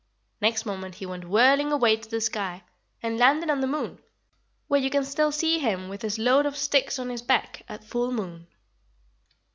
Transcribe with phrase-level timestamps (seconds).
[0.41, 2.63] Next moment he went whirling away to the sky,
[3.03, 3.99] and landed on the moon,
[4.67, 7.83] where you can still see him with his load of sticks on his back at
[7.83, 8.47] full moon."